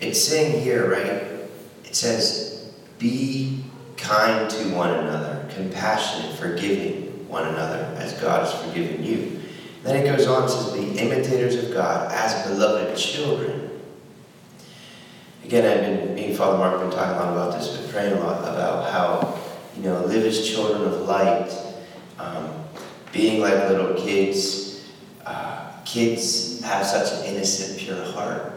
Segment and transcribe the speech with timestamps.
[0.00, 1.22] it's saying here, right?
[1.84, 3.64] It says, be
[3.96, 9.40] kind to one another, compassionate, forgiving one another, as God has forgiven you.
[9.82, 13.70] Then it goes on and says, be imitators of God as beloved children.
[15.44, 17.90] Again, I've been, me and Father Mark have been talking a lot about this, but
[17.90, 19.40] praying a lot about how,
[19.76, 21.50] you know, live as children of light,
[22.18, 22.52] um,
[23.12, 24.84] being like little kids.
[25.24, 28.52] Uh, kids have such an innocent, pure heart,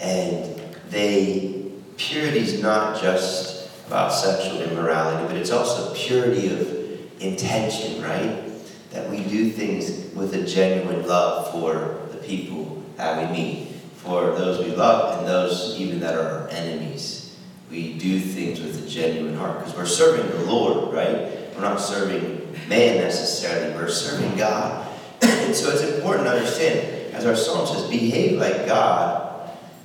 [0.00, 0.60] and
[0.90, 8.44] they, purity is not just about sexual immorality, but it's also purity of intention, right?
[8.90, 14.32] That we do things with a genuine love for the people that we meet for
[14.32, 17.36] those we love and those even that are our enemies.
[17.70, 21.54] We do things with a genuine heart because we're serving the Lord, right?
[21.54, 24.88] We're not serving man necessarily, we're serving God.
[25.22, 29.28] and so it's important to understand, as our psalm says, behave like God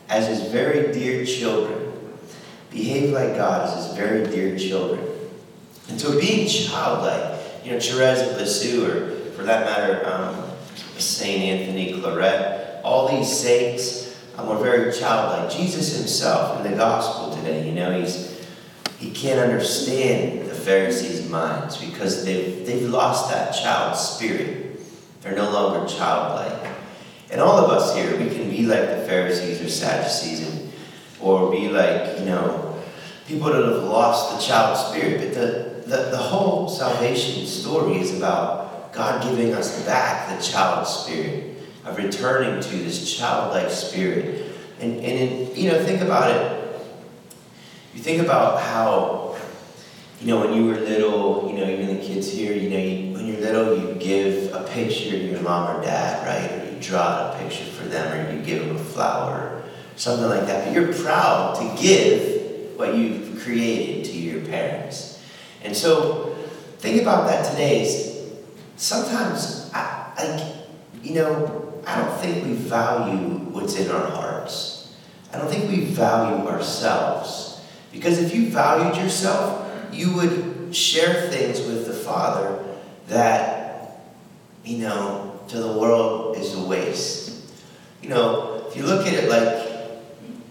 [0.10, 1.94] as his very dear children.
[2.72, 5.08] Behave like God as his very dear children.
[5.90, 10.50] And so being childlike, you know, Therese of Lisieux, or for that matter, um,
[10.98, 11.42] St.
[11.42, 15.52] Anthony Claret, all these saints, um, we're very childlike.
[15.52, 18.34] Jesus himself in the gospel today, you know, he's
[19.04, 24.80] he can't understand the Pharisees' minds because they've, they've lost that child spirit.
[25.22, 26.73] They're no longer childlike.
[27.34, 30.72] And all of us here, we can be like the Pharisees or Sadducees and,
[31.20, 32.80] or be like, you know,
[33.28, 35.20] people that have lost the child spirit.
[35.20, 40.86] But the, the, the whole salvation story is about God giving us back the child
[40.86, 44.56] spirit of returning to this childlike spirit.
[44.80, 46.86] And, and in, you know, think about it.
[47.96, 49.40] You think about how,
[50.22, 53.14] you know, when you were little, you know, even the kids here, you know, you,
[53.14, 56.63] when you're little, you give a picture to your mom or dad, right?
[56.84, 59.64] Draw a picture for them, or you give them a flower, or
[59.96, 60.66] something like that.
[60.66, 65.24] But you're proud to give what you've created to your parents.
[65.64, 66.36] And so,
[66.80, 68.22] think about that today.
[68.76, 70.56] Sometimes, I, like,
[71.02, 74.94] you know, I don't think we value what's in our hearts.
[75.34, 77.62] I don't think we value ourselves.
[77.92, 82.64] Because if you valued yourself, you would share things with the Father
[83.08, 84.00] that,
[84.66, 87.54] you know, to the world is a waste.
[88.02, 90.02] You know, if you look at it like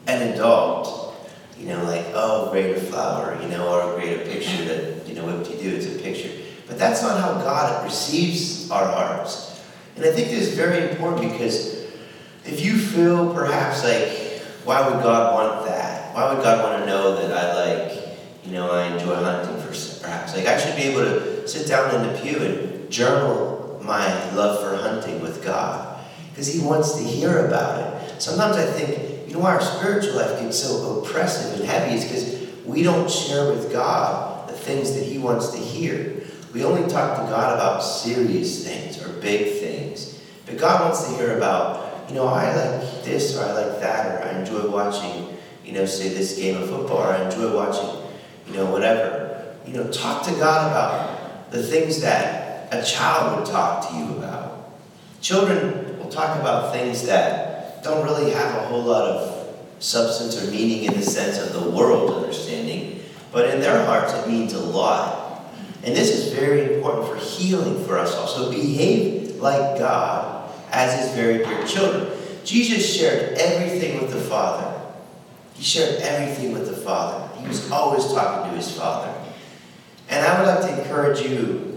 [0.06, 1.14] an adult,
[1.58, 5.24] you know, like, oh, greater flower, you know, or a greater picture that, you know,
[5.24, 5.76] what do you do?
[5.76, 6.30] It's a picture.
[6.66, 9.62] But that's not how God receives our hearts.
[9.96, 11.86] And I think this is very important because
[12.44, 16.14] if you feel perhaps like, why would God want that?
[16.14, 20.02] Why would God want to know that I like, you know, I enjoy hunting for
[20.02, 20.36] perhaps?
[20.36, 23.51] Like I should be able to sit down in the pew and journal
[23.84, 26.00] my love for hunting with God
[26.30, 28.22] because He wants to hear about it.
[28.22, 32.04] Sometimes I think, you know, why our spiritual life gets so oppressive and heavy is
[32.04, 36.22] because we don't share with God the things that He wants to hear.
[36.52, 40.22] We only talk to God about serious things or big things.
[40.46, 44.06] But God wants to hear about, you know, I like this or I like that
[44.06, 47.88] or I enjoy watching, you know, say this game of football or I enjoy watching,
[48.46, 49.56] you know, whatever.
[49.66, 52.41] You know, talk to God about the things that
[52.72, 54.72] a child would talk to you about.
[55.20, 60.50] Children will talk about things that don't really have a whole lot of substance or
[60.50, 64.58] meaning in the sense of the world understanding, but in their hearts it means a
[64.58, 65.44] lot.
[65.84, 68.50] And this is very important for healing for us also.
[68.50, 72.08] Behave like God as his very dear children.
[72.44, 74.80] Jesus shared everything with the Father.
[75.54, 77.28] He shared everything with the Father.
[77.40, 79.12] He was always talking to his Father.
[80.08, 81.71] And I would like to encourage you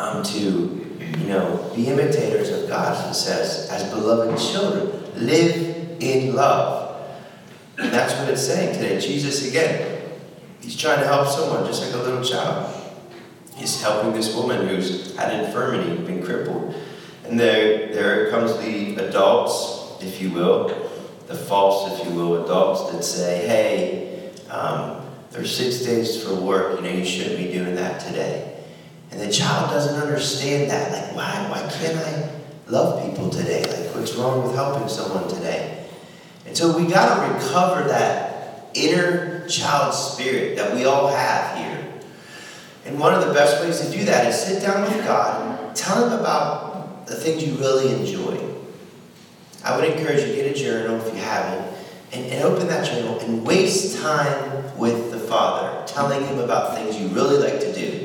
[0.00, 4.96] um, to, you know, be imitators of God, it says, as beloved children.
[5.16, 7.02] Live in love.
[7.78, 8.98] And that's what it's saying today.
[8.98, 10.10] Jesus, again,
[10.60, 12.76] he's trying to help someone just like a little child.
[13.56, 16.74] He's helping this woman who's had infirmity, been crippled.
[17.26, 20.68] And there, there comes the adults, if you will,
[21.26, 26.76] the false, if you will, adults that say, hey, um, there's six days for work,
[26.76, 28.49] you know, you shouldn't be doing that today.
[29.10, 30.92] And the child doesn't understand that.
[30.92, 32.30] Like, why, why can't I
[32.68, 33.62] love people today?
[33.64, 35.88] Like, what's wrong with helping someone today?
[36.46, 41.80] And so we got to recover that inner child spirit that we all have here
[42.86, 46.08] and one of the best ways to do that is sit down with God tell
[46.08, 48.38] Him about the things you really enjoy.
[49.64, 51.76] I would encourage you to get a journal if you haven't,
[52.12, 56.98] and, and open that journal and waste time with the Father, telling Him about things
[56.98, 57.99] you really like to do.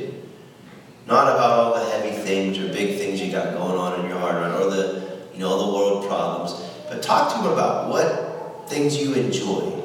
[1.07, 4.17] Not about all the heavy things or big things you got going on in your
[4.17, 6.59] heart or the, you know, the world problems.
[6.89, 9.83] But talk to Him about what, things you enjoy.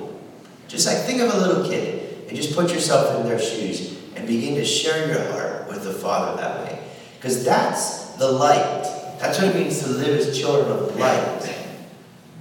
[0.69, 4.26] Just like think of a little kid and just put yourself in their shoes and
[4.26, 6.82] begin to share your heart with the Father that way.
[7.17, 8.84] Because that's the light.
[9.19, 11.56] That's what it means to live as children of light.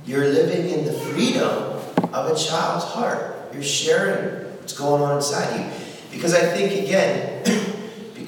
[0.06, 1.50] You're living in the freedom
[2.14, 3.36] of a child's heart.
[3.54, 5.72] You're sharing what's going on inside you.
[6.12, 7.29] Because I think, again,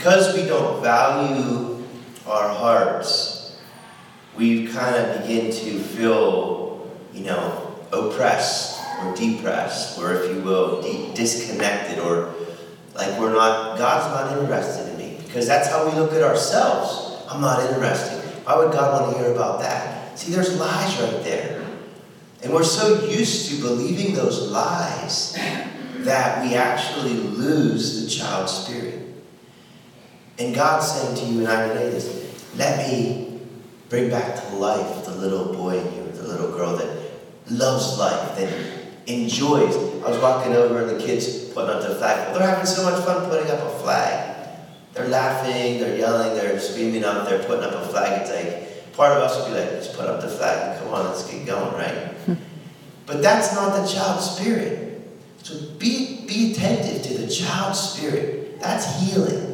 [0.02, 1.78] because we don't value
[2.26, 3.62] our hearts,
[4.36, 10.82] we kind of begin to feel, you know, oppressed or depressed, or if you will,
[10.82, 12.34] de- disconnected, or
[12.96, 15.20] like we're not, God's not interested in me.
[15.24, 17.24] Because that's how we look at ourselves.
[17.30, 18.24] I'm not interested.
[18.44, 20.18] Why would God want to hear about that?
[20.18, 21.64] See, there's lies right there.
[22.42, 25.38] And we're so used to believing those lies
[26.00, 29.01] that we actually lose the child spirit.
[30.40, 33.40] And God's saying to you and I today is, let me
[33.90, 36.98] bring back to life the little boy in you, the little girl that
[37.50, 38.52] loves life, that
[39.08, 39.76] enjoys.
[39.76, 42.34] I was walking over and the kids putting up the flag.
[42.34, 44.32] They're having so much fun putting up a flag.
[44.94, 48.22] They're laughing, they're yelling, they're screaming up, they're putting up a flag.
[48.22, 50.80] It's like, part of us would be like, let's put up the flag.
[50.80, 52.14] Come on, let's get going, right?
[53.06, 55.02] but that's not the child spirit.
[55.44, 58.60] So be, be attentive to the child spirit.
[58.60, 59.51] That's healing.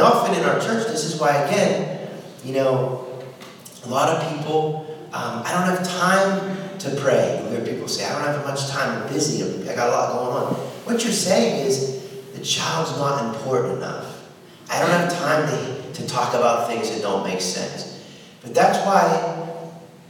[0.00, 2.08] And often in our church, this is why, again,
[2.42, 3.06] you know,
[3.84, 7.38] a lot of people, um, I don't have time to pray.
[7.44, 10.12] You hear people say, I don't have much time, I'm busy, I got a lot
[10.14, 10.54] going on.
[10.86, 12.00] What you're saying is,
[12.32, 14.26] the child's not important enough.
[14.70, 18.02] I don't have time to, to talk about things that don't make sense.
[18.40, 19.50] But that's why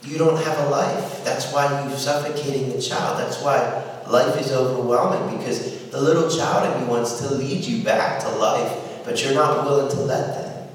[0.04, 1.24] you don't have a life.
[1.24, 3.18] That's why you're suffocating the child.
[3.18, 7.82] That's why life is overwhelming because the little child in you wants to lead you
[7.82, 10.68] back to life, but you're not willing to let them.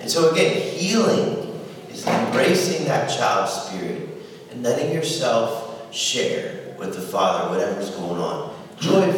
[0.00, 1.60] And so, again, healing
[1.90, 4.08] is embracing that child spirit
[4.50, 8.54] and letting yourself share with the Father whatever's going on.
[8.78, 9.12] Joy,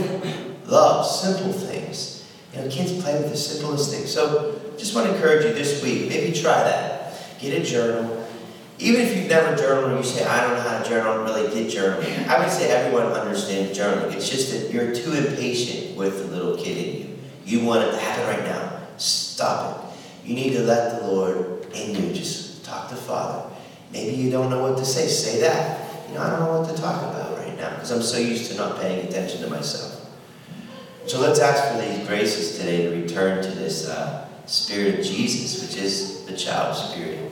[0.66, 2.30] love, simple things.
[2.52, 4.12] You know, kids play with the simplest things.
[4.12, 7.40] So, just want to encourage you this week, maybe try that.
[7.40, 8.24] Get a journal
[8.78, 11.42] even if you've never journaled or you say, I don't know how to journal, really
[11.54, 14.12] get journaling, I would say everyone understands journaling.
[14.12, 17.13] It's just that you're too impatient with the little kid in you.
[17.54, 18.80] You want it to happen right now.
[18.96, 20.28] Stop it.
[20.28, 22.12] You need to let the Lord in you.
[22.12, 23.48] Just talk to Father.
[23.92, 25.06] Maybe you don't know what to say.
[25.06, 26.08] Say that.
[26.08, 28.50] You know, I don't know what to talk about right now because I'm so used
[28.50, 30.04] to not paying attention to myself.
[31.06, 35.62] So let's ask for these graces today to return to this uh, Spirit of Jesus,
[35.62, 37.30] which is the child spirit.